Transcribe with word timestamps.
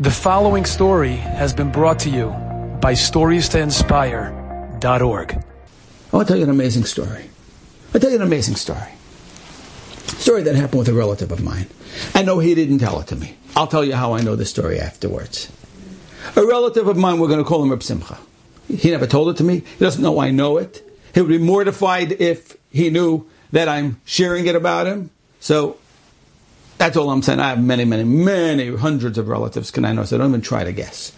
The 0.00 0.12
following 0.12 0.64
story 0.64 1.16
has 1.16 1.52
been 1.52 1.72
brought 1.72 1.98
to 2.00 2.08
you 2.08 2.28
by 2.80 2.92
StoriesToInspire.org. 2.92 5.32
I 5.32 5.42
want 6.12 6.28
to 6.28 6.32
tell 6.32 6.36
you 6.36 6.44
an 6.44 6.50
amazing 6.50 6.84
story. 6.84 7.28
I'll 7.92 8.00
tell 8.00 8.10
you 8.10 8.14
an 8.14 8.22
amazing 8.22 8.54
story. 8.54 8.92
Story 10.06 10.44
that 10.44 10.54
happened 10.54 10.78
with 10.78 10.88
a 10.88 10.92
relative 10.92 11.32
of 11.32 11.42
mine. 11.42 11.66
I 12.14 12.22
know 12.22 12.38
he 12.38 12.54
didn't 12.54 12.78
tell 12.78 13.00
it 13.00 13.08
to 13.08 13.16
me. 13.16 13.34
I'll 13.56 13.66
tell 13.66 13.84
you 13.84 13.96
how 13.96 14.12
I 14.12 14.20
know 14.20 14.36
the 14.36 14.44
story 14.44 14.78
afterwards. 14.78 15.50
A 16.36 16.46
relative 16.46 16.86
of 16.86 16.96
mine, 16.96 17.18
we're 17.18 17.26
going 17.26 17.42
to 17.42 17.44
call 17.44 17.64
him 17.64 17.70
Reb 17.70 17.82
Simcha. 17.82 18.18
He 18.68 18.92
never 18.92 19.08
told 19.08 19.30
it 19.30 19.36
to 19.38 19.44
me. 19.44 19.64
He 19.78 19.84
doesn't 19.84 20.00
know 20.00 20.20
I 20.20 20.30
know 20.30 20.58
it. 20.58 20.88
He 21.12 21.22
would 21.22 21.28
be 21.28 21.38
mortified 21.38 22.12
if 22.12 22.56
he 22.70 22.90
knew 22.90 23.28
that 23.50 23.68
I'm 23.68 24.00
sharing 24.04 24.46
it 24.46 24.54
about 24.54 24.86
him. 24.86 25.10
So 25.40 25.76
that's 26.88 26.96
all 26.96 27.10
I'm 27.10 27.20
saying. 27.20 27.38
I 27.38 27.50
have 27.50 27.62
many, 27.62 27.84
many, 27.84 28.02
many 28.04 28.74
hundreds 28.74 29.18
of 29.18 29.28
relatives. 29.28 29.70
Can 29.70 29.84
I 29.84 29.92
know? 29.92 30.04
So 30.04 30.16
don't 30.16 30.30
even 30.30 30.40
try 30.40 30.64
to 30.64 30.72
guess. 30.72 31.10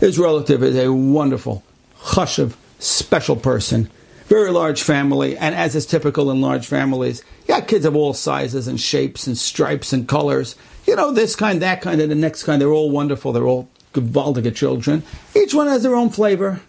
His 0.00 0.18
relative 0.18 0.62
is 0.62 0.76
a 0.76 0.92
wonderful, 0.92 1.64
chashiv, 1.98 2.54
special 2.78 3.34
person, 3.34 3.88
very 4.26 4.50
large 4.50 4.82
family, 4.82 5.34
and 5.38 5.54
as 5.54 5.74
is 5.74 5.86
typical 5.86 6.30
in 6.30 6.42
large 6.42 6.66
families, 6.66 7.24
you 7.40 7.54
got 7.54 7.68
kids 7.68 7.86
of 7.86 7.96
all 7.96 8.12
sizes 8.12 8.68
and 8.68 8.78
shapes 8.78 9.26
and 9.26 9.38
stripes 9.38 9.94
and 9.94 10.06
colors. 10.06 10.56
You 10.86 10.94
know, 10.94 11.10
this 11.10 11.34
kind, 11.34 11.62
that 11.62 11.80
kind, 11.80 12.02
and 12.02 12.10
the 12.10 12.14
next 12.14 12.44
kind. 12.44 12.60
They're 12.60 12.68
all 12.68 12.90
wonderful. 12.90 13.32
They're 13.32 13.46
all 13.46 13.70
gewaltige 13.94 14.54
children. 14.54 15.04
Each 15.34 15.54
one 15.54 15.68
has 15.68 15.84
their 15.84 15.96
own 15.96 16.10
flavor, 16.10 16.60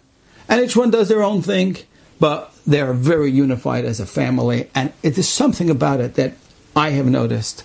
and 0.48 0.62
each 0.62 0.76
one 0.76 0.90
does 0.90 1.10
their 1.10 1.22
own 1.22 1.42
thing, 1.42 1.76
but 2.18 2.54
they're 2.66 2.94
very 2.94 3.30
unified 3.30 3.84
as 3.84 4.00
a 4.00 4.06
family, 4.06 4.70
and 4.74 4.94
it 5.02 5.18
is 5.18 5.28
something 5.28 5.68
about 5.68 6.00
it 6.00 6.14
that 6.14 6.32
I 6.74 6.90
have 6.92 7.04
noticed 7.04 7.64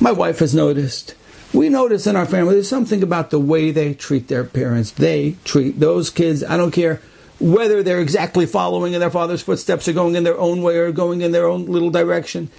my 0.00 0.12
wife 0.12 0.38
has 0.38 0.54
noticed. 0.54 1.14
We 1.52 1.68
notice 1.68 2.06
in 2.06 2.16
our 2.16 2.26
family 2.26 2.54
there's 2.54 2.68
something 2.68 3.02
about 3.02 3.30
the 3.30 3.38
way 3.38 3.70
they 3.70 3.94
treat 3.94 4.28
their 4.28 4.44
parents. 4.44 4.92
They 4.92 5.36
treat 5.44 5.80
those 5.80 6.10
kids, 6.10 6.42
I 6.44 6.56
don't 6.56 6.70
care 6.70 7.00
whether 7.40 7.82
they're 7.82 8.00
exactly 8.00 8.44
following 8.44 8.92
in 8.92 9.00
their 9.00 9.10
father's 9.10 9.42
footsteps 9.42 9.88
or 9.88 9.94
going 9.94 10.14
in 10.14 10.24
their 10.24 10.38
own 10.38 10.62
way 10.62 10.76
or 10.76 10.92
going 10.92 11.22
in 11.22 11.32
their 11.32 11.46
own 11.46 11.66
little 11.66 11.90
direction. 11.90 12.50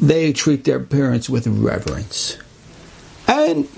They 0.00 0.32
treat 0.32 0.64
their 0.64 0.80
parents 0.80 1.30
with 1.30 1.46
reverence. 1.46 2.36
And 3.28 3.68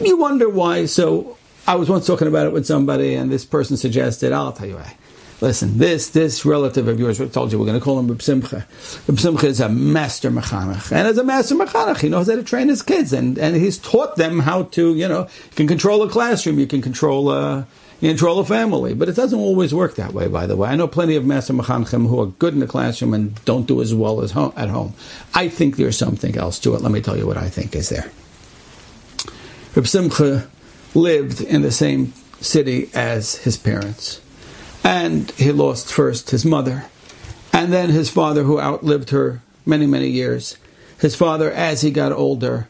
you 0.00 0.16
wonder 0.16 0.48
why. 0.48 0.86
So 0.86 1.38
I 1.66 1.76
was 1.76 1.88
once 1.88 2.06
talking 2.06 2.28
about 2.28 2.46
it 2.46 2.52
with 2.52 2.66
somebody, 2.66 3.14
and 3.14 3.30
this 3.30 3.44
person 3.44 3.76
suggested, 3.76 4.32
I'll 4.32 4.52
tell 4.52 4.66
you 4.66 4.74
why. 4.74 4.96
Listen, 5.44 5.76
this 5.76 6.08
this 6.08 6.46
relative 6.46 6.88
of 6.88 6.98
yours, 6.98 7.20
we 7.20 7.28
told 7.28 7.52
you 7.52 7.58
we're 7.58 7.66
going 7.66 7.78
to 7.78 7.84
call 7.84 7.98
him 7.98 8.08
Reb 8.08 8.22
Simcha. 8.22 8.66
Reb 9.06 9.20
Simcha 9.20 9.46
is 9.46 9.60
a 9.60 9.68
master 9.68 10.30
mechanech, 10.30 10.90
and 10.90 11.06
as 11.06 11.18
a 11.18 11.22
master 11.22 11.54
mechanech, 11.54 11.98
he 11.98 12.08
knows 12.08 12.30
how 12.30 12.36
to 12.36 12.42
train 12.42 12.68
his 12.68 12.80
kids, 12.80 13.12
and, 13.12 13.38
and 13.38 13.54
he's 13.54 13.76
taught 13.76 14.16
them 14.16 14.38
how 14.38 14.62
to, 14.62 14.94
you 14.94 15.06
know, 15.06 15.24
you 15.24 15.54
can 15.54 15.68
control 15.68 16.02
a 16.02 16.08
classroom, 16.08 16.58
you 16.58 16.66
can 16.66 16.80
control 16.80 17.30
a, 17.30 17.66
you 18.00 18.08
control 18.08 18.38
a 18.38 18.44
family, 18.46 18.94
but 18.94 19.10
it 19.10 19.16
doesn't 19.16 19.38
always 19.38 19.74
work 19.74 19.96
that 19.96 20.14
way. 20.14 20.28
By 20.28 20.46
the 20.46 20.56
way, 20.56 20.70
I 20.70 20.76
know 20.76 20.88
plenty 20.88 21.14
of 21.14 21.26
master 21.26 21.52
mechanechim 21.52 22.08
who 22.08 22.22
are 22.22 22.28
good 22.28 22.54
in 22.54 22.60
the 22.60 22.66
classroom 22.66 23.12
and 23.12 23.44
don't 23.44 23.66
do 23.66 23.82
as 23.82 23.94
well 23.94 24.22
as 24.22 24.30
home, 24.30 24.54
at 24.56 24.70
home. 24.70 24.94
I 25.34 25.50
think 25.50 25.76
there's 25.76 25.98
something 25.98 26.38
else 26.38 26.58
to 26.60 26.74
it. 26.74 26.80
Let 26.80 26.90
me 26.90 27.02
tell 27.02 27.18
you 27.18 27.26
what 27.26 27.36
I 27.36 27.50
think 27.50 27.76
is 27.76 27.90
there. 27.90 28.10
Reb 29.74 29.86
Simcha 29.86 30.48
lived 30.94 31.42
in 31.42 31.60
the 31.60 31.70
same 31.70 32.14
city 32.40 32.88
as 32.94 33.34
his 33.34 33.58
parents. 33.58 34.22
And 34.84 35.30
he 35.32 35.50
lost 35.50 35.92
first 35.92 36.30
his 36.30 36.44
mother, 36.44 36.84
and 37.52 37.72
then 37.72 37.88
his 37.88 38.10
father, 38.10 38.42
who 38.42 38.60
outlived 38.60 39.10
her 39.10 39.40
many, 39.64 39.86
many 39.86 40.08
years. 40.08 40.58
His 41.00 41.16
father, 41.16 41.50
as 41.50 41.80
he 41.80 41.90
got 41.90 42.12
older, 42.12 42.68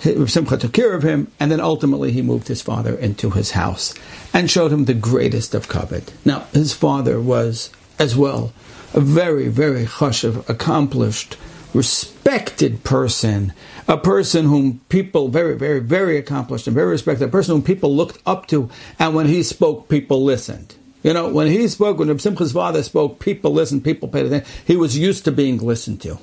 Simcha 0.00 0.56
took 0.56 0.72
care 0.72 0.94
of 0.94 1.02
him, 1.02 1.30
and 1.38 1.52
then 1.52 1.60
ultimately 1.60 2.10
he 2.10 2.22
moved 2.22 2.48
his 2.48 2.62
father 2.62 2.94
into 2.94 3.30
his 3.30 3.52
house 3.52 3.94
and 4.32 4.50
showed 4.50 4.72
him 4.72 4.86
the 4.86 4.94
greatest 4.94 5.54
of 5.54 5.68
kavod. 5.68 6.08
Now, 6.24 6.40
his 6.52 6.72
father 6.72 7.20
was, 7.20 7.70
as 7.98 8.16
well, 8.16 8.52
a 8.94 9.00
very, 9.00 9.48
very 9.48 9.84
chashiv, 9.84 10.48
accomplished, 10.48 11.36
respected 11.72 12.82
person, 12.82 13.52
a 13.86 13.96
person 13.96 14.46
whom 14.46 14.80
people, 14.88 15.28
very, 15.28 15.56
very, 15.56 15.80
very 15.80 16.16
accomplished 16.16 16.66
and 16.66 16.74
very 16.74 16.90
respected, 16.90 17.28
a 17.28 17.30
person 17.30 17.54
whom 17.54 17.62
people 17.62 17.94
looked 17.94 18.18
up 18.26 18.46
to, 18.48 18.70
and 18.98 19.14
when 19.14 19.26
he 19.26 19.42
spoke, 19.42 19.88
people 19.88 20.24
listened. 20.24 20.74
You 21.02 21.12
know, 21.12 21.28
when 21.28 21.48
he 21.48 21.66
spoke, 21.68 21.98
when 21.98 22.16
Simcha's 22.18 22.52
father 22.52 22.82
spoke, 22.82 23.18
people 23.18 23.52
listened, 23.52 23.84
people 23.84 24.08
paid 24.08 24.26
attention. 24.26 24.52
He 24.64 24.76
was 24.76 24.96
used 24.96 25.24
to 25.24 25.32
being 25.32 25.58
listened 25.58 26.00
to. 26.02 26.18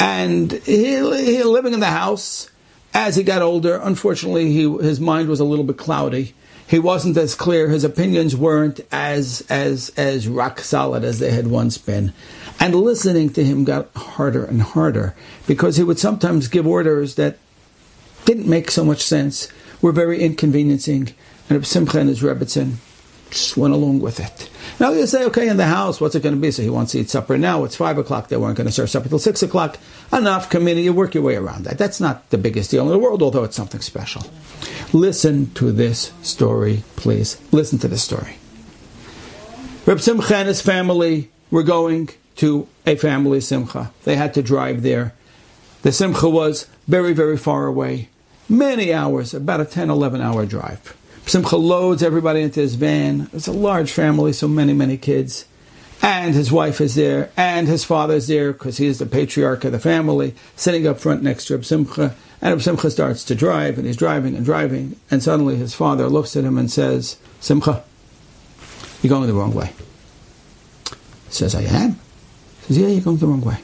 And 0.00 0.52
he, 0.52 0.94
he 0.94 1.42
living 1.42 1.74
in 1.74 1.80
the 1.80 1.86
house, 1.86 2.50
as 2.94 3.16
he 3.16 3.22
got 3.22 3.42
older, 3.42 3.76
unfortunately, 3.76 4.52
he, 4.52 4.70
his 4.78 5.00
mind 5.00 5.28
was 5.28 5.40
a 5.40 5.44
little 5.44 5.64
bit 5.64 5.76
cloudy. 5.76 6.34
He 6.66 6.78
wasn't 6.78 7.16
as 7.16 7.34
clear. 7.34 7.68
His 7.68 7.84
opinions 7.84 8.36
weren't 8.36 8.80
as, 8.92 9.44
as, 9.50 9.90
as 9.96 10.28
rock 10.28 10.60
solid 10.60 11.04
as 11.04 11.18
they 11.18 11.30
had 11.30 11.46
once 11.46 11.76
been. 11.78 12.12
And 12.60 12.74
listening 12.74 13.30
to 13.34 13.44
him 13.44 13.64
got 13.64 13.94
harder 13.94 14.44
and 14.44 14.62
harder 14.62 15.14
because 15.46 15.76
he 15.76 15.82
would 15.82 15.98
sometimes 15.98 16.48
give 16.48 16.66
orders 16.66 17.14
that 17.16 17.38
didn't 18.24 18.48
make 18.48 18.70
so 18.70 18.84
much 18.84 19.02
sense, 19.02 19.48
were 19.80 19.92
very 19.92 20.20
inconveniencing. 20.20 21.14
And 21.48 21.66
Simcha 21.66 22.00
and 22.00 22.08
his 22.08 22.22
Rebbitzin 22.22 22.76
just 23.30 23.56
went 23.56 23.74
along 23.74 24.00
with 24.00 24.20
it. 24.20 24.50
Now 24.80 24.92
you 24.92 25.06
say, 25.06 25.24
okay, 25.24 25.48
in 25.48 25.56
the 25.56 25.66
house, 25.66 26.00
what's 26.00 26.14
it 26.14 26.22
going 26.22 26.34
to 26.34 26.40
be? 26.40 26.50
So 26.50 26.62
he 26.62 26.70
wants 26.70 26.92
to 26.92 27.00
eat 27.00 27.10
supper 27.10 27.36
now. 27.36 27.64
It's 27.64 27.76
five 27.76 27.98
o'clock. 27.98 28.28
They 28.28 28.36
weren't 28.36 28.56
going 28.56 28.66
to 28.66 28.72
serve 28.72 28.90
supper 28.90 29.08
till 29.08 29.18
six 29.18 29.42
o'clock. 29.42 29.78
Enough. 30.12 30.50
Come 30.50 30.68
in. 30.68 30.78
You 30.78 30.92
work 30.92 31.14
your 31.14 31.22
way 31.22 31.36
around 31.36 31.64
that. 31.64 31.78
That's 31.78 32.00
not 32.00 32.30
the 32.30 32.38
biggest 32.38 32.70
deal 32.70 32.84
in 32.84 32.90
the 32.90 32.98
world, 32.98 33.22
although 33.22 33.44
it's 33.44 33.56
something 33.56 33.80
special. 33.80 34.22
Listen 34.92 35.52
to 35.54 35.72
this 35.72 36.12
story, 36.22 36.82
please. 36.96 37.40
Listen 37.52 37.78
to 37.80 37.88
this 37.88 38.02
story. 38.02 38.36
Reb 39.86 40.00
Simcha 40.00 40.36
and 40.36 40.48
his 40.48 40.60
family 40.60 41.30
were 41.50 41.62
going 41.62 42.10
to 42.36 42.68
a 42.86 42.94
family 42.96 43.40
simcha. 43.40 43.90
They 44.04 44.16
had 44.16 44.34
to 44.34 44.42
drive 44.42 44.82
there. 44.82 45.14
The 45.82 45.92
simcha 45.92 46.28
was 46.28 46.66
very, 46.86 47.12
very 47.12 47.36
far 47.36 47.66
away. 47.66 48.08
Many 48.48 48.92
hours, 48.92 49.34
about 49.34 49.60
a 49.60 49.64
10, 49.64 49.90
11 49.90 50.20
hour 50.20 50.46
drive. 50.46 50.96
Simcha 51.28 51.56
loads 51.56 52.02
everybody 52.02 52.40
into 52.40 52.60
his 52.60 52.76
van. 52.76 53.28
It's 53.34 53.46
a 53.46 53.52
large 53.52 53.92
family, 53.92 54.32
so 54.32 54.48
many, 54.48 54.72
many 54.72 54.96
kids. 54.96 55.44
And 56.00 56.34
his 56.34 56.50
wife 56.50 56.80
is 56.80 56.94
there, 56.94 57.30
and 57.36 57.68
his 57.68 57.84
father 57.84 58.14
is 58.14 58.28
there 58.28 58.54
because 58.54 58.78
he 58.78 58.86
is 58.86 58.98
the 58.98 59.04
patriarch 59.04 59.62
of 59.64 59.72
the 59.72 59.78
family, 59.78 60.34
sitting 60.56 60.86
up 60.86 60.98
front 60.98 61.22
next 61.22 61.44
to 61.46 61.62
Simcha. 61.62 62.14
And 62.40 62.62
Simcha 62.62 62.90
starts 62.90 63.24
to 63.24 63.34
drive, 63.34 63.76
and 63.76 63.86
he's 63.86 63.96
driving 63.96 64.36
and 64.36 64.44
driving, 64.44 64.96
and 65.10 65.22
suddenly 65.22 65.56
his 65.56 65.74
father 65.74 66.08
looks 66.08 66.34
at 66.34 66.44
him 66.44 66.56
and 66.56 66.70
says, 66.70 67.18
Simcha, 67.40 67.84
you're 69.02 69.10
going 69.10 69.26
the 69.26 69.34
wrong 69.34 69.52
way. 69.52 69.72
He 71.26 71.34
says, 71.34 71.54
I 71.54 71.62
am? 71.62 71.98
He 72.68 72.68
says, 72.68 72.78
yeah, 72.78 72.88
you're 72.88 73.02
going 73.02 73.18
the 73.18 73.26
wrong 73.26 73.42
way. 73.42 73.58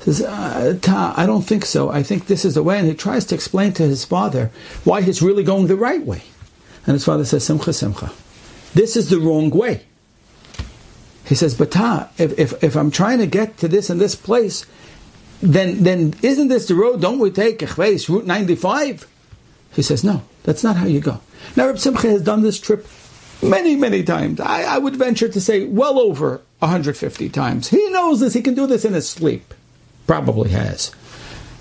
He 0.00 0.12
says, 0.12 0.22
uh, 0.22 0.78
Ta, 0.82 1.14
I 1.16 1.24
don't 1.24 1.42
think 1.42 1.64
so. 1.64 1.88
I 1.88 2.02
think 2.02 2.26
this 2.26 2.44
is 2.44 2.54
the 2.54 2.62
way. 2.62 2.78
And 2.78 2.86
he 2.86 2.94
tries 2.94 3.24
to 3.26 3.34
explain 3.34 3.72
to 3.74 3.84
his 3.84 4.04
father 4.04 4.50
why 4.84 5.00
he's 5.00 5.22
really 5.22 5.42
going 5.42 5.68
the 5.68 5.76
right 5.76 6.02
way. 6.02 6.22
And 6.86 6.94
his 6.94 7.04
father 7.04 7.24
says, 7.24 7.44
Simcha, 7.44 7.72
Simcha. 7.72 8.12
This 8.74 8.96
is 8.96 9.10
the 9.10 9.18
wrong 9.18 9.50
way. 9.50 9.82
He 11.24 11.34
says, 11.34 11.54
but 11.54 11.72
Ta, 11.72 12.10
if, 12.18 12.38
if, 12.38 12.62
if 12.62 12.76
I'm 12.76 12.90
trying 12.90 13.18
to 13.18 13.26
get 13.26 13.58
to 13.58 13.68
this 13.68 13.90
and 13.90 14.00
this 14.00 14.14
place, 14.14 14.64
then, 15.40 15.82
then 15.82 16.14
isn't 16.22 16.48
this 16.48 16.68
the 16.68 16.74
road? 16.74 17.00
Don't 17.00 17.18
we 17.18 17.30
take 17.30 17.58
Echveis, 17.58 18.08
Route 18.08 18.26
95? 18.26 19.08
He 19.72 19.82
says, 19.82 20.04
no, 20.04 20.22
that's 20.44 20.62
not 20.62 20.76
how 20.76 20.86
you 20.86 21.00
go. 21.00 21.20
Now, 21.56 21.66
Reb 21.66 21.78
Simcha 21.78 22.08
has 22.08 22.22
done 22.22 22.42
this 22.42 22.60
trip 22.60 22.86
many, 23.42 23.76
many 23.76 24.02
times. 24.02 24.40
I, 24.40 24.62
I 24.62 24.78
would 24.78 24.96
venture 24.96 25.28
to 25.28 25.40
say 25.40 25.66
well 25.66 25.98
over 25.98 26.40
150 26.60 27.28
times. 27.30 27.68
He 27.68 27.90
knows 27.90 28.20
this. 28.20 28.34
He 28.34 28.42
can 28.42 28.54
do 28.54 28.66
this 28.66 28.84
in 28.84 28.94
his 28.94 29.08
sleep. 29.08 29.52
Probably 30.06 30.50
has. 30.50 30.92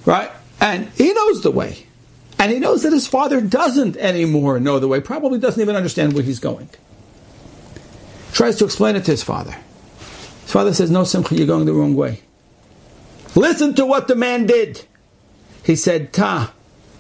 Right? 0.06 0.31
And 0.62 0.90
he 0.90 1.12
knows 1.12 1.42
the 1.42 1.52
way. 1.52 1.84
And 2.38 2.51
he 2.51 2.59
knows 2.59 2.84
that 2.84 2.94
his 2.94 3.07
father 3.07 3.40
doesn't 3.41 3.97
anymore 3.97 4.59
know 4.59 4.79
the 4.79 4.88
way, 4.88 5.00
probably 5.00 5.40
doesn't 5.40 5.62
even 5.62 5.75
understand 5.75 6.13
where 6.13 6.24
he's 6.24 6.39
going. 6.39 6.69
Tries 8.33 8.57
to 8.57 8.65
explain 8.65 8.95
it 8.95 9.06
to 9.06 9.12
his 9.12 9.24
father. 9.24 9.56
His 10.44 10.51
father 10.51 10.74
says, 10.74 10.92
No, 10.92 11.06
Simcha, 11.06 11.36
you're 11.36 11.48
going 11.48 11.65
the 11.65 11.74
wrong 11.74 11.95
way. 11.95 12.21
Listen 13.36 13.74
to 13.75 13.86
what 13.86 14.07
the 14.07 14.15
man 14.15 14.45
did. 14.45 14.86
He 15.63 15.75
said, 15.75 16.12
Ta, 16.12 16.54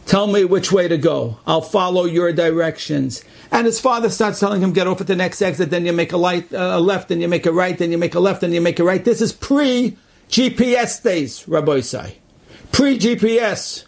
tell 0.05 0.27
me 0.27 0.45
which 0.45 0.71
way 0.71 0.87
to 0.87 0.97
go. 0.97 1.39
I'll 1.45 1.61
follow 1.61 2.05
your 2.05 2.31
directions. 2.31 3.23
And 3.51 3.65
his 3.65 3.79
father 3.79 4.09
starts 4.09 4.39
telling 4.39 4.61
him, 4.61 4.73
get 4.73 4.87
off 4.87 5.01
at 5.01 5.07
the 5.07 5.15
next 5.15 5.41
exit, 5.41 5.69
then 5.69 5.85
you 5.85 5.93
make 5.93 6.13
a, 6.13 6.17
light, 6.17 6.51
uh, 6.53 6.71
a 6.73 6.79
left, 6.79 7.09
then 7.09 7.21
you 7.21 7.27
make 7.27 7.45
a 7.45 7.51
right, 7.51 7.77
then 7.77 7.91
you 7.91 7.97
make 7.97 8.15
a 8.15 8.19
left, 8.19 8.41
then 8.41 8.53
you 8.53 8.61
make 8.61 8.79
a 8.79 8.83
right. 8.83 9.03
This 9.03 9.21
is 9.21 9.31
pre 9.31 9.97
GPS 10.29 11.03
days, 11.03 11.43
Rabboisai. 11.45 12.15
Pre 12.71 12.97
GPS 12.97 13.85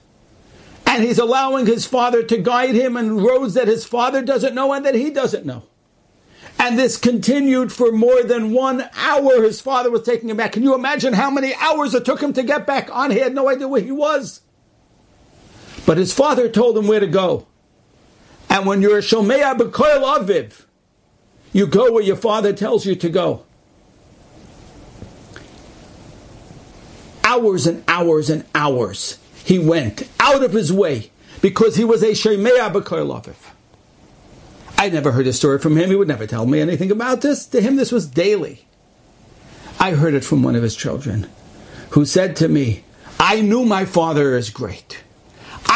and 0.88 1.04
he's 1.04 1.20
allowing 1.20 1.66
his 1.66 1.86
father 1.86 2.24
to 2.24 2.38
guide 2.38 2.74
him 2.74 2.96
in 2.96 3.18
roads 3.18 3.56
that 3.56 3.68
his 3.68 3.84
father 3.84 4.22
doesn't 4.22 4.56
know 4.56 4.72
and 4.72 4.86
that 4.86 4.96
he 4.96 5.12
doesn't 5.12 5.46
know. 5.46 5.64
And 6.58 6.80
this 6.80 6.96
continued 6.96 7.74
for 7.74 7.92
more 7.92 8.24
than 8.24 8.52
one 8.52 8.90
hour. 8.96 9.44
His 9.44 9.60
father 9.60 9.92
was 9.92 10.04
taking 10.04 10.30
him 10.30 10.38
back. 10.38 10.54
Can 10.54 10.64
you 10.64 10.74
imagine 10.74 11.14
how 11.14 11.30
many 11.30 11.54
hours 11.56 11.94
it 11.94 12.06
took 12.06 12.24
him 12.24 12.32
to 12.34 12.42
get 12.42 12.66
back 12.66 12.90
on? 12.96 13.12
He 13.12 13.20
had 13.20 13.36
no 13.36 13.50
idea 13.50 13.68
where 13.68 13.82
he 13.82 13.92
was. 13.92 14.42
But 15.86 15.98
his 15.98 16.14
father 16.14 16.48
told 16.48 16.78
him 16.78 16.88
where 16.88 17.02
to 17.02 17.08
go. 17.08 17.48
And 18.50 18.66
when 18.66 18.82
you're 18.82 18.98
a 18.98 19.02
Shomea 19.02 19.58
B'Koil 19.58 20.18
Aviv, 20.18 20.66
you 21.52 21.68
go 21.68 21.92
where 21.92 22.04
your 22.04 22.16
father 22.16 22.54
tells 22.54 22.86
you 22.86 22.96
to 22.96 23.10
go. 23.10 23.44
Hours 27.26 27.68
and 27.68 27.84
hours 27.90 28.30
and 28.30 28.46
hours 28.56 29.20
he 29.48 29.58
went 29.58 30.10
out 30.20 30.44
of 30.44 30.52
his 30.52 30.74
way 30.74 31.10
because 31.42 31.78
he 31.78 31.86
was 31.86 32.04
a 32.04 32.08
Shomea 32.08 32.70
B'Koil 32.70 33.24
Aviv. 33.24 33.38
I 34.78 34.90
never 34.90 35.14
heard 35.14 35.26
a 35.26 35.32
story 35.32 35.58
from 35.58 35.78
him. 35.78 35.90
He 35.90 35.96
would 35.96 36.10
never 36.10 36.28
tell 36.28 36.46
me 36.46 36.60
anything 36.60 36.92
about 36.92 37.22
this. 37.22 37.46
To 37.48 37.62
him, 37.62 37.78
this 37.78 37.90
was 37.90 38.08
daily. 38.08 38.66
I 39.80 39.92
heard 39.92 40.16
it 40.16 40.26
from 40.26 40.44
one 40.44 40.58
of 40.58 40.64
his 40.64 40.76
children 40.76 41.30
who 41.92 42.04
said 42.04 42.36
to 42.36 42.50
me, 42.50 42.84
I 43.22 43.40
knew 43.40 43.64
my 43.64 43.86
father 43.86 44.36
is 44.36 44.50
great. 44.50 44.87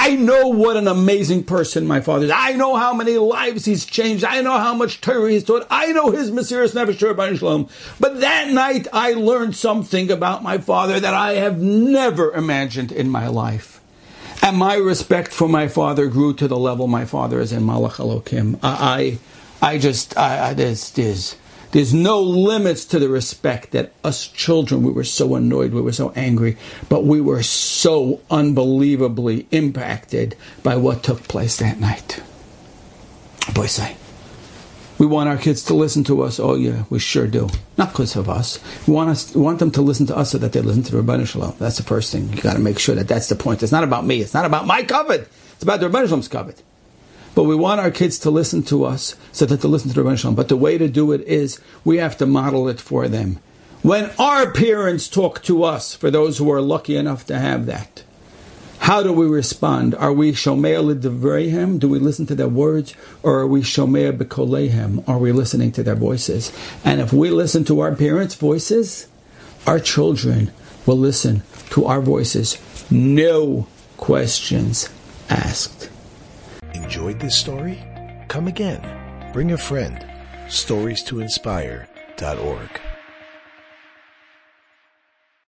I 0.03 0.15
know 0.15 0.47
what 0.47 0.77
an 0.77 0.87
amazing 0.87 1.43
person 1.43 1.85
my 1.85 2.01
father 2.01 2.25
is. 2.25 2.31
I 2.33 2.53
know 2.53 2.75
how 2.75 2.91
many 2.91 3.19
lives 3.19 3.65
he's 3.65 3.85
changed. 3.85 4.23
I 4.23 4.41
know 4.41 4.57
how 4.57 4.73
much 4.73 4.99
Torah 4.99 5.29
he's 5.29 5.43
taught. 5.43 5.67
I 5.69 5.91
know 5.91 6.09
his 6.09 6.31
Mesiris 6.31 6.73
Nefesh 6.73 7.15
by 7.15 7.35
Shalom. 7.35 7.69
But 7.99 8.19
that 8.19 8.49
night 8.49 8.87
I 8.91 9.13
learned 9.13 9.55
something 9.55 10.09
about 10.09 10.41
my 10.41 10.57
father 10.57 10.99
that 10.99 11.13
I 11.13 11.33
have 11.33 11.59
never 11.61 12.33
imagined 12.33 12.91
in 12.91 13.09
my 13.09 13.27
life. 13.27 13.79
And 14.41 14.57
my 14.57 14.73
respect 14.73 15.31
for 15.31 15.47
my 15.47 15.67
father 15.67 16.07
grew 16.07 16.33
to 16.33 16.47
the 16.47 16.57
level 16.57 16.87
my 16.87 17.05
father 17.05 17.39
is 17.39 17.51
in 17.51 17.61
Malach 17.61 17.97
Elokim. 17.97 18.57
I, 18.63 19.19
I, 19.61 19.73
I 19.73 19.77
just, 19.77 20.17
I, 20.17 20.49
I, 20.49 20.53
there's, 20.55 21.35
there's 21.71 21.93
no 21.93 22.21
limits 22.21 22.85
to 22.85 22.99
the 22.99 23.09
respect 23.09 23.71
that 23.71 23.93
us 24.03 24.27
children, 24.27 24.83
we 24.83 24.91
were 24.91 25.03
so 25.03 25.35
annoyed, 25.35 25.73
we 25.73 25.81
were 25.81 25.91
so 25.91 26.11
angry, 26.15 26.57
but 26.89 27.05
we 27.05 27.21
were 27.21 27.43
so 27.43 28.21
unbelievably 28.29 29.47
impacted 29.51 30.35
by 30.63 30.75
what 30.75 31.03
took 31.03 31.23
place 31.27 31.57
that 31.57 31.79
night. 31.79 32.21
Boy, 33.53 33.67
say. 33.67 33.95
We 34.99 35.07
want 35.07 35.29
our 35.29 35.37
kids 35.37 35.63
to 35.63 35.73
listen 35.73 36.03
to 36.03 36.21
us. 36.21 36.39
Oh 36.39 36.53
yeah, 36.53 36.83
we 36.91 36.99
sure 36.99 37.25
do. 37.25 37.49
Not 37.75 37.91
because 37.91 38.15
of 38.15 38.29
us. 38.29 38.59
We 38.87 38.93
want 38.93 39.09
us, 39.09 39.33
want 39.33 39.57
them 39.57 39.71
to 39.71 39.81
listen 39.81 40.05
to 40.07 40.15
us 40.15 40.29
so 40.29 40.37
that 40.37 40.53
they 40.53 40.61
listen 40.61 40.83
to 40.83 40.91
the 40.95 41.01
Ribbono 41.01 41.25
Shel 41.25 41.41
Olam. 41.41 41.57
That's 41.57 41.77
the 41.77 41.83
first 41.83 42.11
thing. 42.11 42.31
You 42.31 42.41
got 42.41 42.53
to 42.53 42.59
make 42.59 42.77
sure 42.77 42.93
that 42.93 43.07
that's 43.07 43.27
the 43.27 43.35
point. 43.35 43.63
It's 43.63 43.71
not 43.71 43.83
about 43.83 44.05
me. 44.05 44.21
It's 44.21 44.35
not 44.35 44.45
about 44.45 44.67
my 44.67 44.83
kavod. 44.83 45.27
It's 45.53 45.63
about 45.63 45.79
the 45.79 45.89
Rebbeinu 45.89 46.07
Shalom's 46.07 46.29
kavod. 46.29 46.61
But 47.33 47.43
we 47.43 47.55
want 47.55 47.79
our 47.79 47.91
kids 47.91 48.19
to 48.19 48.29
listen 48.29 48.63
to 48.63 48.83
us 48.83 49.15
so 49.31 49.45
that 49.45 49.61
they 49.61 49.67
listen 49.67 49.89
to 49.89 49.95
the 49.95 50.01
Ribbono 50.01 50.17
Shel 50.17 50.31
Olam. 50.31 50.35
But 50.35 50.49
the 50.49 50.57
way 50.57 50.77
to 50.77 50.87
do 50.87 51.11
it 51.11 51.21
is 51.21 51.59
we 51.85 51.97
have 51.97 52.17
to 52.17 52.25
model 52.25 52.67
it 52.67 52.81
for 52.81 53.07
them. 53.07 53.39
When 53.81 54.11
our 54.19 54.51
parents 54.51 55.07
talk 55.07 55.41
to 55.43 55.63
us, 55.63 55.95
for 55.95 56.11
those 56.11 56.37
who 56.37 56.51
are 56.51 56.61
lucky 56.61 56.95
enough 56.95 57.25
to 57.27 57.39
have 57.39 57.65
that, 57.67 58.03
how 58.79 59.03
do 59.03 59.13
we 59.13 59.27
respond? 59.27 59.93
Are 59.93 60.11
we 60.11 60.31
shomea 60.31 60.83
l'divreihem? 60.83 61.79
Do 61.79 61.87
we 61.87 61.99
listen 61.99 62.25
to 62.25 62.35
their 62.35 62.47
words, 62.47 62.95
or 63.21 63.39
are 63.39 63.47
we 63.47 63.61
shomea 63.61 64.11
b'koleihem? 64.11 65.07
Are 65.07 65.19
we 65.19 65.31
listening 65.31 65.71
to 65.73 65.83
their 65.83 65.95
voices? 65.95 66.51
And 66.83 66.99
if 66.99 67.13
we 67.13 67.29
listen 67.29 67.63
to 67.65 67.79
our 67.81 67.95
parents' 67.95 68.33
voices, 68.33 69.07
our 69.67 69.79
children 69.79 70.51
will 70.87 70.97
listen 70.97 71.43
to 71.69 71.85
our 71.85 72.01
voices. 72.01 72.57
No 72.89 73.67
questions 73.97 74.89
asked. 75.29 75.90
Enjoyed 76.91 77.21
this 77.21 77.37
story? 77.37 77.81
Come 78.27 78.49
again. 78.49 78.81
Bring 79.31 79.53
a 79.53 79.57
friend. 79.57 80.05
Stories 80.49 81.01
to 81.03 81.21
inspire.org. 81.21 82.80